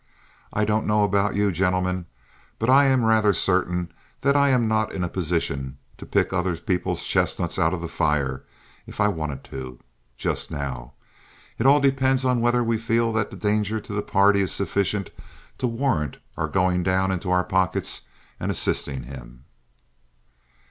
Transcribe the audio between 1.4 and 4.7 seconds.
gentlemen, but I am rather certain that I am